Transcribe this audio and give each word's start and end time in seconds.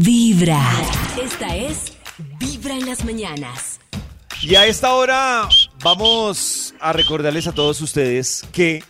Vibra. 0.00 0.60
Esta 1.22 1.54
es 1.54 1.92
Vibra 2.40 2.74
en 2.74 2.86
las 2.86 3.04
mañanas. 3.04 3.78
Y 4.42 4.56
a 4.56 4.66
esta 4.66 4.92
hora 4.94 5.48
vamos 5.84 6.74
a 6.80 6.92
recordarles 6.92 7.46
a 7.46 7.52
todos 7.52 7.80
ustedes 7.80 8.44
que 8.50 8.82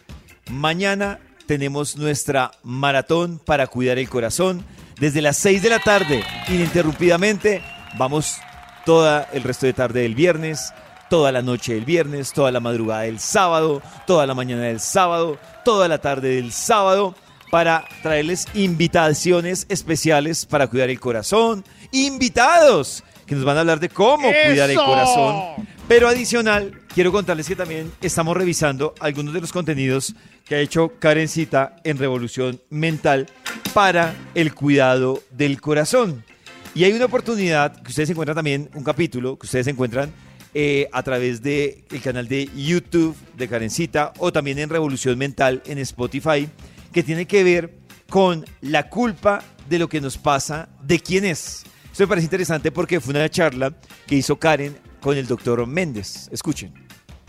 mañana 0.50 1.20
tenemos 1.46 1.98
nuestra 1.98 2.52
maratón 2.62 3.38
para 3.38 3.66
cuidar 3.66 3.98
el 3.98 4.08
corazón. 4.08 4.64
Desde 4.98 5.20
las 5.20 5.36
6 5.36 5.62
de 5.62 5.68
la 5.68 5.80
tarde, 5.80 6.24
ininterrumpidamente, 6.48 7.62
vamos 7.98 8.38
toda 8.86 9.28
el 9.34 9.42
resto 9.42 9.66
de 9.66 9.74
tarde 9.74 10.00
del 10.00 10.14
viernes, 10.14 10.72
toda 11.10 11.32
la 11.32 11.42
noche 11.42 11.74
del 11.74 11.84
viernes, 11.84 12.32
toda 12.32 12.50
la 12.50 12.60
madrugada 12.60 13.02
del 13.02 13.20
sábado, 13.20 13.82
toda 14.06 14.26
la 14.26 14.34
mañana 14.34 14.62
del 14.62 14.80
sábado, 14.80 15.36
toda 15.66 15.86
la 15.86 15.98
tarde 15.98 16.36
del 16.36 16.50
sábado, 16.50 17.14
para 17.54 17.84
traerles 18.02 18.48
invitaciones 18.54 19.64
especiales 19.68 20.44
para 20.44 20.66
cuidar 20.66 20.90
el 20.90 20.98
corazón, 20.98 21.64
invitados 21.92 23.04
que 23.26 23.36
nos 23.36 23.44
van 23.44 23.56
a 23.56 23.60
hablar 23.60 23.78
de 23.78 23.90
cómo 23.90 24.28
cuidar 24.44 24.70
el 24.70 24.76
corazón. 24.76 25.64
Pero 25.86 26.08
adicional, 26.08 26.80
quiero 26.92 27.12
contarles 27.12 27.46
que 27.46 27.54
también 27.54 27.92
estamos 28.00 28.36
revisando 28.36 28.92
algunos 28.98 29.32
de 29.34 29.40
los 29.40 29.52
contenidos 29.52 30.16
que 30.44 30.56
ha 30.56 30.58
hecho 30.58 30.94
Karencita 30.98 31.76
en 31.84 31.96
Revolución 31.96 32.60
Mental 32.70 33.28
para 33.72 34.16
el 34.34 34.52
cuidado 34.52 35.22
del 35.30 35.60
corazón. 35.60 36.24
Y 36.74 36.82
hay 36.82 36.92
una 36.92 37.04
oportunidad 37.04 37.80
que 37.82 37.90
ustedes 37.90 38.10
encuentran 38.10 38.34
también, 38.34 38.68
un 38.74 38.82
capítulo 38.82 39.38
que 39.38 39.46
ustedes 39.46 39.68
encuentran 39.68 40.12
eh, 40.54 40.88
a 40.90 41.04
través 41.04 41.40
del 41.40 41.84
canal 42.02 42.26
de 42.26 42.50
YouTube 42.56 43.14
de 43.36 43.46
Karencita 43.46 44.12
o 44.18 44.32
también 44.32 44.58
en 44.58 44.70
Revolución 44.70 45.16
Mental 45.16 45.62
en 45.66 45.78
Spotify, 45.78 46.48
que 46.94 47.02
tiene 47.02 47.26
que 47.26 47.42
ver 47.42 47.74
con 48.08 48.46
la 48.60 48.88
culpa 48.88 49.42
de 49.68 49.80
lo 49.80 49.88
que 49.88 50.00
nos 50.00 50.16
pasa, 50.16 50.68
de 50.80 51.00
quién 51.00 51.24
es. 51.24 51.64
Esto 51.90 52.04
me 52.04 52.06
parece 52.06 52.26
interesante 52.26 52.70
porque 52.70 53.00
fue 53.00 53.12
una 53.12 53.28
charla 53.28 53.74
que 54.06 54.14
hizo 54.14 54.36
Karen 54.36 54.76
con 55.00 55.16
el 55.16 55.26
doctor 55.26 55.66
Méndez. 55.66 56.28
Escuchen. 56.30 56.72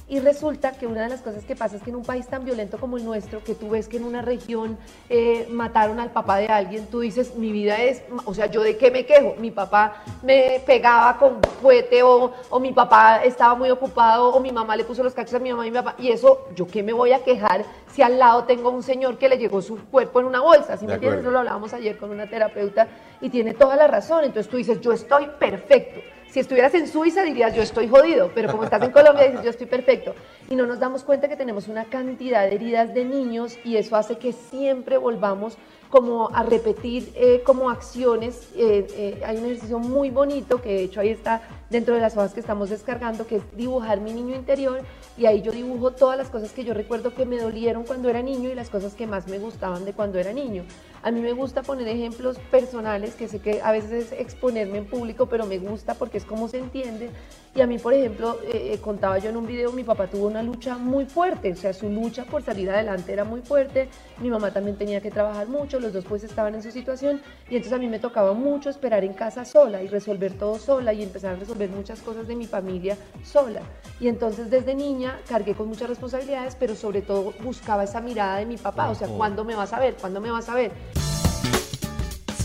Y 0.08 0.20
resulta 0.20 0.74
que 0.74 0.86
una 0.86 1.02
de 1.02 1.10
las 1.10 1.22
cosas 1.22 1.44
que 1.46 1.56
pasa 1.56 1.78
es 1.78 1.82
que 1.82 1.90
en 1.90 1.96
un 1.96 2.04
país 2.04 2.28
tan 2.28 2.46
violento 2.46 2.78
como 2.78 2.98
el 2.98 3.06
nuestro, 3.06 3.44
que 3.44 3.56
tú 3.56 3.72
ves 3.72 3.88
que 3.88 3.98
en 3.98 4.04
una 4.04 4.22
región 4.22 4.78
eh, 5.10 5.48
mataron 5.50 6.00
al 6.00 6.12
papá 6.12 6.38
de 6.38 6.46
alguien, 6.46 6.86
tú 6.86 7.00
dices, 7.00 7.36
mi 7.36 7.52
vida 7.52 7.82
es, 7.82 8.04
o 8.26 8.36
sea, 8.36 8.46
¿yo 8.46 8.62
de 8.62 8.78
qué 8.78 8.92
me 8.92 9.08
quejo? 9.08 9.34
Mi 9.40 9.50
papá 9.50 10.04
me 10.22 10.62
pegaba 10.64 11.18
con 11.18 11.42
fuete 11.60 12.04
o, 12.04 12.32
o 12.52 12.60
mi 12.60 12.72
papá 12.72 13.24
estaba 13.24 13.56
muy 13.56 13.72
ocupado 13.72 14.30
o 14.30 14.40
mi 14.40 14.52
mamá 14.52 14.76
le 14.76 14.84
puso 14.84 15.02
los 15.02 15.16
cachos 15.16 15.34
a 15.34 15.40
mi 15.40 15.50
mamá 15.50 15.66
y 15.66 15.72
mi 15.72 15.78
papá. 15.78 15.96
Y 15.98 16.12
eso, 16.12 16.50
¿yo 16.56 16.68
qué 16.68 16.84
me 16.84 16.94
voy 16.94 17.12
a 17.12 17.24
quejar 17.24 17.66
si 17.96 18.02
al 18.02 18.20
lado 18.20 18.44
tengo 18.44 18.72
un 18.72 18.84
señor 18.84 19.18
que 19.18 19.30
le 19.30 19.38
llegó 19.38 19.62
su 19.62 19.78
cuerpo 19.86 20.20
en 20.20 20.26
una 20.26 20.42
bolsa? 20.42 20.76
¿Sí 20.76 20.86
me 20.86 20.96
entiendes? 20.96 21.22
Eso 21.22 21.32
lo 21.32 21.40
hablábamos 21.40 21.74
ayer 21.74 21.98
con 21.98 22.10
una 22.10 22.28
terapeuta 22.28 22.90
y 23.22 23.30
tiene 23.30 23.54
toda 23.54 23.78
la 23.78 23.88
razón. 23.88 24.26
Entonces 24.26 24.52
tú 24.52 24.58
dices, 24.58 24.82
yo 24.82 24.92
estoy 24.92 25.28
perfecto. 25.40 26.02
Si 26.30 26.42
estuvieras 26.42 26.74
en 26.74 26.90
Suiza 26.90 27.24
dirías 27.24 27.56
yo 27.56 27.62
estoy 27.62 27.88
jodido, 27.88 28.30
pero 28.36 28.52
como 28.52 28.66
estás 28.66 28.82
en 28.82 28.92
Colombia 28.92 29.28
dices 29.28 29.44
yo 29.46 29.50
estoy 29.50 29.68
perfecto. 29.68 30.14
Y 30.50 30.58
no 30.58 30.66
nos 30.66 30.80
damos 30.80 31.06
cuenta 31.06 31.30
que 31.30 31.38
tenemos 31.38 31.70
una 31.70 31.86
cantidad 31.86 32.46
de 32.46 32.56
heridas 32.56 32.94
de 32.94 33.06
niños 33.06 33.58
y 33.64 33.78
eso 33.78 33.96
hace 33.96 34.18
que 34.18 34.34
siempre 34.34 34.98
volvamos 34.98 35.58
como 35.90 36.30
a 36.34 36.44
repetir 36.44 37.14
eh, 37.16 37.44
como 37.46 37.70
acciones. 37.70 38.50
Eh, 38.58 38.86
eh, 38.92 39.22
hay 39.26 39.38
un 39.38 39.46
ejercicio 39.46 39.80
muy 39.80 40.10
bonito 40.10 40.62
que 40.62 40.74
de 40.74 40.84
hecho 40.84 41.00
ahí 41.00 41.12
está 41.12 41.44
dentro 41.70 41.96
de 41.96 42.02
las 42.02 42.16
hojas 42.16 42.34
que 42.34 42.40
estamos 42.40 42.70
descargando, 42.70 43.26
que 43.28 43.38
es 43.38 43.44
dibujar 43.56 44.00
mi 44.02 44.14
niño 44.14 44.36
interior 44.36 44.82
y 45.18 45.26
ahí 45.26 45.42
yo 45.42 45.52
dibujo 45.52 45.92
todas 45.92 46.18
las 46.18 46.30
cosas 46.30 46.52
que 46.52 46.64
yo 46.64 46.74
recuerdo 46.74 47.14
que 47.14 47.26
me 47.26 47.40
dolieron 47.40 47.84
cuando 47.84 48.10
era 48.10 48.22
niño 48.22 48.50
y 48.50 48.56
las 48.56 48.70
cosas 48.70 48.94
que 48.94 49.08
más 49.08 49.28
me 49.28 49.40
gustaban 49.40 49.86
de 49.86 49.94
cuando 49.94 50.20
era 50.20 50.34
niño. 50.34 50.64
A 51.04 51.12
mí 51.12 51.22
me 51.22 51.34
gusta 51.34 51.64
poner 51.64 51.88
ejemplos 51.88 52.38
personales, 52.52 53.16
que 53.16 53.28
sé 53.28 53.40
que 53.40 53.62
a 53.62 53.72
veces 53.72 53.92
es 53.92 54.12
exponerme 54.12 54.80
en 54.80 54.86
público, 54.86 55.28
pero 55.28 55.46
me 55.46 55.60
gusta 55.60 55.94
porque 55.94 56.18
es 56.18 56.26
como 56.26 56.48
se 56.48 56.60
entiende. 56.60 57.10
Y 57.56 57.62
a 57.62 57.68
mí, 57.68 57.80
por 57.80 57.94
ejemplo, 57.94 58.38
eh, 58.52 58.78
contaba 58.82 59.18
yo 59.18 59.30
en 59.30 59.38
un 59.38 59.48
video, 59.48 59.72
mi 59.72 59.86
papá 59.86 60.08
tuvo 60.08 60.28
una 60.28 60.44
lucha 60.44 60.78
muy 60.78 61.06
fuerte, 61.06 61.54
o 61.54 61.56
sea, 61.56 61.72
su 61.72 61.90
lucha 61.90 62.26
por 62.26 62.44
salir 62.44 62.70
adelante 62.70 63.14
era 63.14 63.24
muy 63.24 63.42
fuerte, 63.42 63.88
mi 64.20 64.30
mamá 64.30 64.52
también 64.52 64.78
tenía 64.78 65.00
que 65.00 65.10
trabajar 65.10 65.48
mucho, 65.48 65.80
los 65.80 65.94
dos 65.94 66.04
pues 66.04 66.26
estaban 66.26 66.54
en 66.54 66.62
su 66.62 66.70
situación 66.70 67.22
y 67.50 67.56
entonces 67.56 67.72
a 67.72 67.78
mí 67.78 67.88
me 67.88 68.00
tocaba 68.00 68.34
mucho 68.34 68.70
esperar 68.70 69.06
en 69.06 69.14
casa 69.14 69.46
sola 69.46 69.82
y 69.82 69.88
resolver 69.88 70.34
todo 70.34 70.60
sola 70.60 70.92
y 70.92 71.02
empezar 71.02 71.36
a 71.36 71.38
resolver 71.38 71.70
muchas 71.70 72.02
cosas 72.02 72.28
de 72.28 72.36
mi 72.36 72.46
familia 72.46 72.98
sola. 73.24 73.62
Y 74.02 74.10
entonces 74.10 74.50
desde 74.50 74.76
niña 74.76 75.18
cargué 75.26 75.54
con 75.54 75.70
muchas 75.70 75.88
responsabilidades, 75.88 76.58
pero 76.60 76.76
sobre 76.76 77.04
todo 77.04 77.34
buscaba 77.42 77.86
esa 77.86 78.02
mirada 78.02 78.40
de 78.40 78.48
mi 78.48 78.58
papá, 78.58 78.90
o 78.90 78.96
sea, 78.96 79.08
¿cuándo 79.08 79.46
me 79.46 79.56
vas 79.56 79.72
a 79.72 79.80
ver? 79.80 79.96
¿Cuándo 79.96 80.20
me 80.20 80.30
vas 80.30 80.50
a 80.50 80.56
ver? 80.56 80.74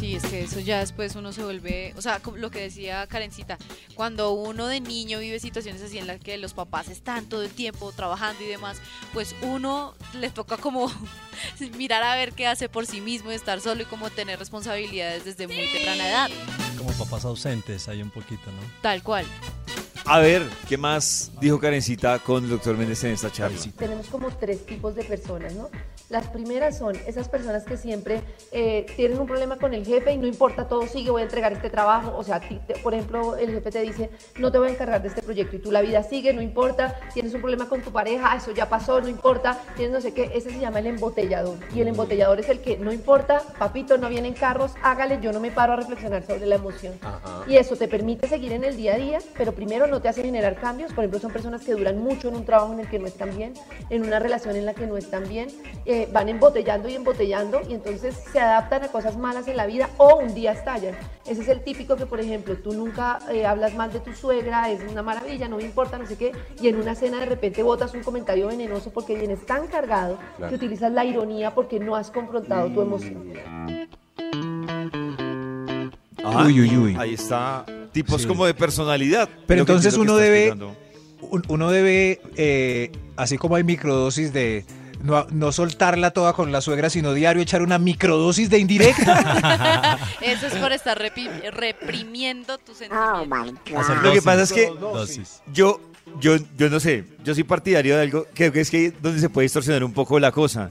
Sí, 0.01 0.17
es 0.17 0.23
que 0.23 0.41
eso 0.45 0.61
ya 0.61 0.79
después 0.79 1.15
uno 1.15 1.31
se 1.31 1.45
vuelve, 1.45 1.93
o 1.95 2.01
sea, 2.01 2.23
lo 2.35 2.51
que 2.51 2.63
decía 2.63 3.07
Karencita, 3.07 3.59
cuando 3.95 4.31
uno 4.31 4.67
de 4.67 4.81
niño 4.81 5.19
vive 5.19 5.39
situaciones 5.39 5.83
así 5.83 5.99
en 5.99 6.07
las 6.07 6.19
que 6.19 6.39
los 6.39 6.55
papás 6.55 6.89
están 6.89 7.27
todo 7.27 7.43
el 7.43 7.51
tiempo 7.51 7.93
trabajando 7.93 8.43
y 8.43 8.47
demás, 8.47 8.79
pues 9.13 9.37
uno 9.43 9.93
le 10.15 10.31
toca 10.31 10.57
como 10.57 10.91
mirar 11.77 12.03
a 12.03 12.17
ver 12.17 12.33
qué 12.33 12.47
hace 12.47 12.71
por 12.71 12.87
sí 12.87 13.03
mismo, 13.03 13.31
estar 13.31 13.61
solo 13.61 13.83
y 13.83 13.85
como 13.85 14.09
tener 14.09 14.39
responsabilidades 14.39 15.27
desde 15.27 15.47
muy 15.47 15.71
temprana 15.71 16.09
edad. 16.09 16.31
Como 16.79 16.93
papás 16.95 17.27
ausentes 17.27 17.87
hay 17.87 18.01
un 18.01 18.09
poquito, 18.09 18.51
¿no? 18.51 18.63
Tal 18.81 19.03
cual. 19.03 19.27
A 20.13 20.19
ver, 20.19 20.43
¿qué 20.69 20.77
más 20.77 21.31
dijo 21.41 21.61
Karencita 21.61 22.19
con 22.19 22.43
el 22.43 22.51
doctor 22.51 22.77
Méndez 22.77 23.05
en 23.05 23.13
esta 23.13 23.31
charla? 23.31 23.57
Tenemos 23.79 24.09
como 24.09 24.29
tres 24.31 24.67
tipos 24.67 24.97
de 24.97 25.05
personas, 25.05 25.55
¿no? 25.55 25.69
Las 26.09 26.27
primeras 26.27 26.77
son 26.77 26.97
esas 27.07 27.29
personas 27.29 27.63
que 27.63 27.77
siempre 27.77 28.21
eh, 28.51 28.85
tienen 28.97 29.21
un 29.21 29.29
problema 29.29 29.57
con 29.59 29.73
el 29.73 29.87
jefe 29.87 30.11
y 30.13 30.19
no 30.19 30.27
importa, 30.27 30.67
todo 30.67 30.89
sigue, 30.89 31.13
voy 31.13 31.21
a 31.21 31.25
entregar 31.27 31.53
este 31.53 31.71
trabajo. 31.71 32.13
O 32.17 32.25
sea, 32.25 32.37
a 32.37 32.41
ti 32.41 32.59
te- 32.67 32.75
por 32.81 32.93
ejemplo, 32.95 33.37
el 33.37 33.53
jefe 33.53 33.71
te 33.71 33.81
dice, 33.83 34.11
no 34.37 34.51
te 34.51 34.59
voy 34.59 34.67
a 34.67 34.71
encargar 34.73 35.01
de 35.01 35.07
este 35.07 35.23
proyecto 35.23 35.55
y 35.55 35.59
tú 35.61 35.71
la 35.71 35.81
vida 35.83 36.03
sigue, 36.03 36.33
no 36.33 36.43
importa. 36.43 36.99
Tienes 37.15 37.33
un 37.33 37.41
problema 37.41 37.69
con 37.69 37.81
tu 37.83 37.93
pareja, 37.93 38.35
eso 38.35 38.51
ya 38.51 38.69
pasó, 38.69 39.01
no 39.01 39.07
importa. 39.07 39.61
Tienes 39.77 39.95
no 39.95 40.01
sé 40.01 40.13
qué, 40.13 40.33
ese 40.35 40.51
se 40.51 40.59
llama 40.59 40.81
el 40.81 40.89
embotellador. 40.89 41.57
Y 41.73 41.83
el 41.83 41.87
embotellador 41.87 42.41
es 42.41 42.49
el 42.49 42.61
que 42.61 42.77
no 42.77 42.93
importa, 42.93 43.41
papito, 43.61 43.97
no 43.97 44.09
vienen 44.09 44.35
carros, 44.35 44.73
hágale, 44.83 45.21
yo 45.23 45.31
no 45.31 45.39
me 45.39 45.53
paro 45.53 45.75
a 45.75 45.77
reflexionar 45.77 46.27
sobre 46.27 46.47
la 46.47 46.57
emoción. 46.57 46.95
Y 47.47 47.57
eso 47.57 47.77
te 47.77 47.87
permite 47.87 48.27
seguir 48.27 48.51
en 48.51 48.65
el 48.65 48.77
día 48.77 48.95
a 48.95 48.99
día, 48.99 49.19
pero 49.39 49.53
primero 49.53 49.87
no 49.87 50.00
te 50.01 50.09
hace 50.09 50.23
generar 50.23 50.57
cambios. 50.57 50.93
Por 50.93 51.05
ejemplo, 51.05 51.21
son 51.21 51.33
personas 51.33 51.63
que 51.63 51.73
duran 51.73 51.99
mucho 51.99 52.29
en 52.29 52.37
un 52.37 52.45
trabajo 52.45 52.73
en 52.73 52.81
el 52.81 52.89
que 52.89 52.99
no 52.99 53.07
están 53.07 53.37
bien, 53.37 53.55
en 53.89 54.03
una 54.05 54.19
relación 54.19 54.57
en 54.57 54.67
la 54.67 54.75
que 54.75 54.87
no 54.87 54.97
están 54.97 55.29
bien, 55.29 55.49
eh, 55.85 56.09
van 56.13 56.29
embotellando 56.29 56.89
y 56.89 56.95
embotellando 56.95 57.61
y 57.69 57.75
entonces 57.75 58.17
se 58.33 58.41
adaptan 58.41 58.85
a 58.85 58.89
cosas 58.89 59.17
malas 59.17 59.49
en 59.49 59.57
la 59.57 59.67
vida 59.67 59.91
o 59.99 60.17
un 60.17 60.35
día 60.35 60.53
estallan. 60.53 60.95
Ese 61.27 61.43
es 61.43 61.49
el 61.49 61.63
típico 61.63 61.97
que, 61.97 62.07
por 62.07 62.21
ejemplo, 62.21 62.57
tú 62.57 62.73
nunca 62.73 63.19
eh, 63.31 63.47
hablas 63.47 63.75
mal 63.75 63.93
de 63.93 64.01
tu 64.01 64.13
suegra, 64.13 64.71
es 64.71 64.81
una 64.91 65.03
maravilla, 65.03 65.49
no 65.49 65.57
me 65.57 65.65
importa, 65.65 65.99
no 65.99 66.07
sé 66.07 66.17
qué, 66.17 66.33
y 66.61 66.69
en 66.69 66.77
una 66.77 66.95
cena 66.95 67.21
de 67.21 67.27
repente 67.27 67.63
botas 67.63 67.95
un 67.95 68.03
comentario 68.03 68.49
venenoso 68.49 68.91
porque 68.91 69.15
vienes 69.15 69.45
tan 69.47 69.67
cargado 69.69 70.19
que 70.49 70.55
utilizas 70.55 70.93
la 70.93 71.05
ironía 71.05 71.55
porque 71.55 71.79
no 71.79 71.97
has 71.97 72.11
confrontado 72.11 72.69
tu 72.69 72.81
emoción. 72.81 73.31
Ah, 76.23 76.45
Uy, 76.47 76.61
uy, 76.61 76.77
uy. 76.77 76.97
Ahí 76.99 77.15
está. 77.15 77.65
Tipos 77.93 78.23
Sí. 78.23 78.29
como 78.29 78.47
de 78.47 78.55
personalidad. 78.55 79.29
Pero 79.47 79.61
entonces 79.63 79.95
uno 79.97 80.17
debe, 80.17 80.55
uno 81.49 81.71
debe, 81.71 82.21
eh, 82.37 82.93
así 83.17 83.37
como 83.37 83.57
hay 83.57 83.65
microdosis 83.65 84.33
de 84.33 84.65
no, 85.03 85.27
no 85.31 85.51
soltarla 85.51 86.11
toda 86.11 86.33
con 86.35 86.53
la 86.53 86.61
suegra, 86.61 86.91
sino 86.91 87.15
diario 87.15 87.43
echar 87.43 87.63
una 87.63 87.79
microdosis 87.79 88.51
de 88.51 88.59
indirecta. 88.59 89.99
Eso 90.21 90.47
es 90.47 90.55
por 90.57 90.73
estar 90.73 90.99
reprimiendo 90.99 92.59
tus 92.59 92.79
sentimientos. 92.79 93.75
Hacer 93.77 93.97
Lo 93.99 94.13
que 94.13 94.23
pasa 94.23 94.43
es 94.43 94.53
que 94.53 94.67
Dosis. 94.79 95.43
yo, 95.53 95.81
yo, 96.21 96.37
yo 96.57 96.69
no 96.71 96.81
sé, 96.81 97.05
yo 97.25 97.35
soy 97.35 97.45
partidario 97.45 97.97
de 97.97 98.03
algo, 98.03 98.27
creo 98.35 98.53
que 98.53 98.61
es 98.61 98.71
que 98.71 98.91
donde 98.91 99.21
se 99.21 99.29
puede 99.31 99.45
distorsionar 99.47 99.85
un 99.85 99.93
poco 99.93 100.19
la 100.21 100.33
cosa. 100.33 100.71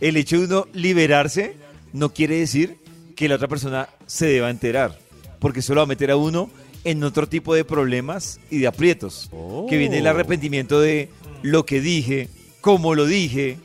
El 0.00 0.16
hecho 0.16 0.38
de 0.38 0.44
uno 0.44 0.66
liberarse 0.72 1.56
no 1.92 2.10
quiere 2.12 2.38
decir 2.38 2.78
que 3.16 3.28
la 3.28 3.34
otra 3.36 3.48
persona 3.48 3.88
se 4.06 4.26
deba 4.26 4.48
enterar, 4.50 4.98
porque 5.40 5.60
eso 5.60 5.74
lo 5.74 5.80
va 5.80 5.84
a 5.84 5.86
meter 5.86 6.10
a 6.10 6.16
uno 6.16 6.50
en 6.84 7.02
otro 7.02 7.28
tipo 7.28 7.54
de 7.54 7.64
problemas 7.64 8.40
y 8.50 8.58
de 8.58 8.66
aprietos, 8.66 9.30
que 9.68 9.76
viene 9.76 9.98
el 9.98 10.06
arrepentimiento 10.06 10.80
de 10.80 11.08
lo 11.42 11.66
que 11.66 11.80
dije, 11.80 12.28
cómo 12.60 12.94
lo 12.94 13.06
dije, 13.06 13.58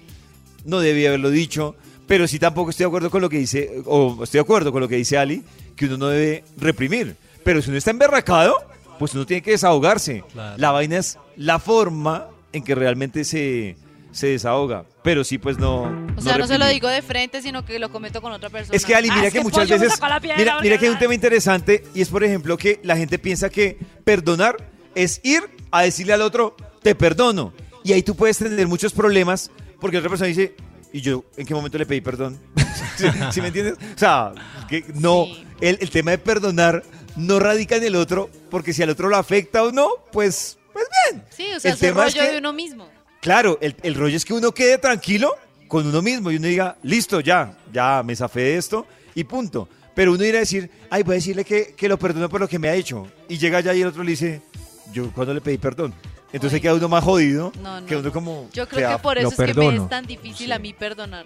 no 0.65 0.79
debía 0.79 1.09
haberlo 1.09 1.29
dicho, 1.29 1.75
pero 2.07 2.27
sí 2.27 2.39
tampoco 2.39 2.69
estoy 2.69 2.85
de 2.85 2.87
acuerdo 2.87 3.09
con 3.09 3.21
lo 3.21 3.29
que 3.29 3.37
dice, 3.37 3.81
o 3.85 4.23
estoy 4.23 4.39
de 4.39 4.43
acuerdo 4.43 4.71
con 4.71 4.81
lo 4.81 4.87
que 4.87 4.95
dice 4.95 5.17
Ali, 5.17 5.43
que 5.75 5.85
uno 5.85 5.97
no 5.97 6.07
debe 6.07 6.43
reprimir. 6.57 7.15
Pero 7.43 7.61
si 7.61 7.69
uno 7.69 7.77
está 7.77 7.91
emberracado, 7.91 8.55
pues 8.99 9.13
uno 9.13 9.25
tiene 9.25 9.41
que 9.41 9.51
desahogarse. 9.51 10.23
Claro. 10.33 10.57
La 10.57 10.71
vaina 10.71 10.97
es 10.97 11.17
la 11.35 11.59
forma 11.59 12.27
en 12.53 12.63
que 12.63 12.75
realmente 12.75 13.23
se, 13.23 13.75
se 14.11 14.27
desahoga. 14.27 14.85
Pero 15.03 15.23
sí, 15.23 15.37
pues 15.37 15.59
no. 15.59 16.04
O 16.17 16.21
sea, 16.21 16.37
no, 16.37 16.47
se 16.47 16.57
lo 16.57 16.67
digo 16.67 16.87
de 16.87 17.01
frente, 17.01 17.41
sino 17.41 17.65
que 17.65 17.77
lo 17.79 17.91
comento 17.91 18.21
con 18.21 18.31
otra 18.31 18.49
persona. 18.49 18.75
Es 18.75 18.85
que 18.85 18.95
Ali, 18.95 19.09
Ah, 19.11 19.15
mira 19.15 19.27
es 19.27 19.33
que, 19.33 19.41
muchas 19.41 19.67
veces. 19.69 19.93
piedra, 20.21 20.37
Mira, 20.37 20.61
mira 20.61 20.77
que 20.77 20.85
hay 20.85 20.91
un 20.91 20.99
tema 20.99 21.13
interesante 21.13 21.83
y 21.93 22.01
es, 22.01 22.09
por 22.09 22.23
ejemplo, 22.23 22.57
que 22.57 22.79
la 22.83 22.95
gente 22.97 23.19
piensa 23.19 23.49
que 23.49 23.77
perdonar 24.03 24.57
es 24.95 25.19
ir 25.23 25.43
a 25.71 25.81
decirle 25.83 26.13
al 26.13 26.21
otro, 26.21 26.55
te 26.81 26.95
perdono. 26.95 27.53
Y 27.83 27.93
ahí 27.93 28.01
tú 28.03 28.15
puedes 28.15 28.37
tener 28.37 28.67
muchos 28.67 28.93
problemas 28.93 29.51
porque 29.79 29.97
la 29.97 29.99
otra 29.99 30.09
persona 30.09 30.27
dice, 30.27 30.55
¿Y 30.93 31.01
yo 31.01 31.25
en 31.35 31.45
qué 31.45 31.53
momento 31.53 31.77
le 31.77 31.85
pedí 31.85 31.99
perdón? 31.99 32.39
¿Sí, 32.97 33.05
sí 33.31 33.41
me 33.41 33.47
entiendes? 33.47 33.73
O 33.95 33.97
sea, 33.99 34.31
que 34.69 34.85
no, 34.93 35.25
Sí. 35.25 35.45
el, 35.59 35.77
el 35.81 35.89
tema 35.89 36.11
de 36.11 36.17
perdonar 36.19 36.83
no 37.17 37.37
radica 37.39 37.75
en 37.75 37.83
el 37.83 37.97
otro, 37.97 38.29
porque 38.49 38.71
si 38.71 38.81
al 38.81 38.89
otro 38.91 39.09
lo 39.09 39.17
afecta 39.17 39.63
o 39.63 39.71
no, 39.73 39.89
pues, 40.13 40.57
pues 40.71 40.85
bien. 41.11 41.25
Sí, 41.29 41.47
o 41.53 41.59
sea, 41.59 41.71
El 41.71 41.75
es 41.77 41.83
el 41.83 41.89
tema 41.89 42.07
es 42.07 42.13
rollo 42.13 42.25
que- 42.25 42.31
de 42.31 42.37
uno 42.37 42.53
mismo. 42.53 42.87
Claro, 43.21 43.57
el, 43.61 43.75
el 43.83 43.95
rollo 43.95 44.15
es 44.15 44.23
que 44.23 44.33
uno 44.33 44.53
quede 44.53 44.77
tranquilo 44.77 45.35
con 45.67 45.85
uno 45.87 46.01
mismo 46.01 46.31
y 46.31 46.37
uno 46.37 46.47
diga, 46.47 46.77
listo, 46.83 47.19
ya, 47.19 47.57
ya 47.73 48.01
me 48.03 48.15
zafé 48.15 48.41
de 48.41 48.57
esto 48.57 48.85
y 49.15 49.23
punto. 49.23 49.67
Pero 49.93 50.11
uno 50.13 50.23
irá 50.25 50.37
a 50.37 50.41
decir, 50.41 50.69
ay, 50.89 51.03
voy 51.03 51.13
a 51.13 51.15
decirle 51.15 51.45
que, 51.45 51.73
que 51.75 51.87
lo 51.87 51.97
perdono 51.97 52.27
por 52.29 52.41
lo 52.41 52.47
que 52.47 52.59
me 52.59 52.67
ha 52.69 52.73
hecho. 52.75 53.07
Y 53.29 53.37
llega 53.37 53.59
allá 53.59 53.73
y 53.73 53.81
el 53.81 53.87
otro 53.87 54.03
le 54.03 54.11
dice, 54.11 54.41
yo 54.93 55.09
cuando 55.13 55.33
le 55.33 55.41
pedí 55.41 55.57
perdón. 55.57 55.93
Entonces 56.33 56.55
Ay. 56.57 56.61
queda 56.61 56.73
uno 56.75 56.89
más 56.89 57.03
jodido, 57.03 57.53
No, 57.61 57.79
no, 57.79 57.87
que 57.87 57.95
uno 57.95 58.07
no. 58.07 58.11
como... 58.11 58.49
Yo 58.53 58.67
creo 58.67 58.79
queda- 58.89 58.97
que 58.97 59.01
por 59.03 59.15
lo 59.15 59.21
eso 59.21 59.29
es 59.29 59.35
que 59.35 59.41
me 59.41 59.53
perdono. 59.53 59.83
es 59.83 59.89
tan 59.89 60.05
difícil 60.05 60.51
a 60.51 60.59
mí 60.59 60.73
perdonar. 60.73 61.25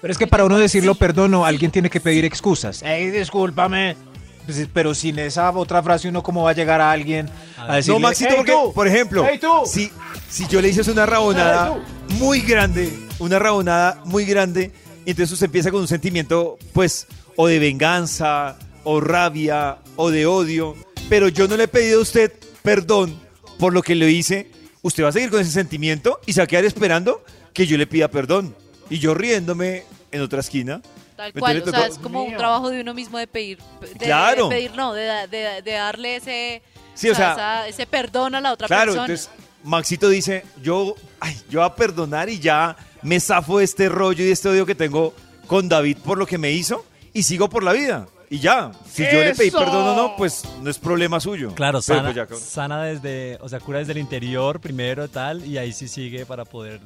Pero 0.00 0.12
es 0.12 0.18
que 0.18 0.26
para 0.28 0.44
uno 0.44 0.56
decirlo 0.58 0.94
perdono, 0.94 1.44
alguien 1.44 1.70
tiene 1.72 1.90
que 1.90 2.00
pedir 2.00 2.24
excusas. 2.24 2.82
Ey, 2.82 3.10
discúlpame. 3.10 3.96
Pues, 4.44 4.68
pero 4.72 4.94
sin 4.94 5.18
esa 5.18 5.50
otra 5.50 5.82
frase, 5.82 6.08
uno 6.08 6.22
cómo 6.22 6.44
va 6.44 6.50
a 6.50 6.52
llegar 6.52 6.80
a 6.80 6.92
alguien 6.92 7.28
a 7.58 7.74
decirle, 7.76 7.98
No, 7.98 8.06
Maxito, 8.06 8.30
"Ey, 8.30 8.36
porque, 8.36 8.52
tú, 8.52 8.72
por 8.72 8.86
ejemplo, 8.86 9.26
si, 9.64 9.90
si 10.30 10.46
yo 10.46 10.60
le 10.62 10.68
hice 10.68 10.88
una 10.88 11.04
rabonada 11.06 11.76
muy 12.10 12.40
grande, 12.42 12.92
una 13.18 13.38
rabonada 13.38 14.00
muy 14.04 14.24
grande, 14.24 14.72
y 15.04 15.10
entonces 15.10 15.32
usted 15.32 15.46
empieza 15.46 15.70
con 15.70 15.80
un 15.80 15.88
sentimiento, 15.88 16.58
pues, 16.72 17.06
o 17.36 17.46
de 17.46 17.58
venganza, 17.58 18.58
o 18.84 19.00
rabia, 19.00 19.78
o 19.96 20.10
de 20.10 20.26
odio, 20.26 20.76
pero 21.08 21.28
yo 21.28 21.48
no 21.48 21.56
le 21.56 21.64
he 21.64 21.68
pedido 21.68 21.98
a 22.00 22.02
usted 22.02 22.32
perdón 22.62 23.18
por 23.58 23.72
lo 23.72 23.82
que 23.82 23.94
le 23.94 24.10
hice, 24.10 24.50
usted 24.82 25.04
va 25.04 25.08
a 25.08 25.12
seguir 25.12 25.30
con 25.30 25.40
ese 25.40 25.50
sentimiento 25.50 26.20
y 26.26 26.32
se 26.32 26.40
va 26.40 26.44
a 26.44 26.46
quedar 26.46 26.64
esperando 26.64 27.24
que 27.52 27.66
yo 27.66 27.76
le 27.78 27.86
pida 27.86 28.08
perdón. 28.08 28.54
Y 28.90 28.98
yo 28.98 29.14
riéndome 29.14 29.84
en 30.12 30.20
otra 30.20 30.40
esquina. 30.40 30.80
Tal 31.16 31.32
cual, 31.32 31.62
o 31.66 31.70
sea, 31.70 31.86
es 31.86 31.98
como 31.98 32.22
un 32.24 32.36
trabajo 32.36 32.68
de 32.70 32.80
uno 32.82 32.92
mismo 32.94 33.18
de 33.18 33.26
pedir, 33.26 33.58
de, 33.80 34.04
Claro. 34.04 34.48
de 34.48 34.54
pedir, 34.56 34.74
no, 34.76 34.92
de, 34.92 35.26
de- 35.28 35.62
de 35.62 35.72
darle 35.72 36.16
ese, 36.16 36.62
Sí, 36.94 37.08
o 37.08 37.14
sea, 37.14 37.32
esa- 37.32 37.68
ese 37.68 37.86
perdón 37.86 38.34
a 38.34 38.40
la 38.40 38.52
otra 38.52 38.66
Claro, 38.68 38.92
persona. 38.92 39.06
entonces 39.12 39.30
Maxito 39.64 40.08
dice, 40.08 40.44
yo, 40.62 40.94
ay, 41.18 41.36
yo 41.48 41.60
voy 41.60 41.68
a 41.68 41.74
perdonar 41.74 42.28
y 42.28 42.38
ya 42.38 42.76
me 43.02 43.20
zafo 43.20 43.58
de 43.58 43.64
este 43.64 43.88
rollo 43.88 44.22
y 44.22 44.26
de 44.26 44.32
este 44.32 44.48
odio 44.48 44.66
que 44.66 44.74
tengo 44.74 45.14
con 45.46 45.68
David 45.68 45.98
por 46.04 46.18
lo 46.18 46.26
que 46.26 46.38
me 46.38 46.52
hizo 46.52 46.84
y 47.12 47.22
sigo 47.22 47.48
por 47.48 47.62
la 47.62 47.72
vida. 47.72 48.06
Y 48.28 48.40
ya, 48.40 48.72
si 48.90 49.04
yo 49.04 49.22
le 49.22 49.34
pedí 49.34 49.48
¡Eso! 49.48 49.58
perdón 49.58 49.86
o 49.86 49.94
no, 49.94 50.16
pues 50.16 50.42
no 50.60 50.68
es 50.68 50.78
problema 50.78 51.20
suyo. 51.20 51.52
Claro, 51.54 51.80
Pero 51.86 51.98
sana, 52.00 52.12
pues 52.12 52.28
ya, 52.28 52.36
sana 52.36 52.82
desde, 52.82 53.38
o 53.40 53.48
sea, 53.48 53.60
cura 53.60 53.78
desde 53.78 53.92
el 53.92 53.98
interior 53.98 54.60
primero 54.60 55.08
tal, 55.08 55.46
y 55.46 55.58
ahí 55.58 55.72
sí 55.72 55.86
sigue 55.86 56.26
para 56.26 56.44
poder 56.44 56.80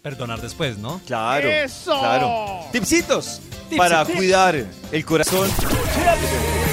perdonar 0.00 0.40
después, 0.40 0.78
¿no? 0.78 1.00
claro, 1.04 1.48
claro. 1.84 2.60
Tipsitos 2.70 3.40
para 3.76 4.04
cuidar 4.04 4.64
el 4.92 5.04
corazón. 5.04 5.50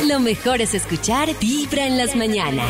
Lo 0.05 0.19
mejor 0.19 0.61
es 0.61 0.75
escuchar 0.75 1.29
Vibra 1.39 1.87
en 1.87 1.97
las 1.97 2.15
mañanas. 2.15 2.69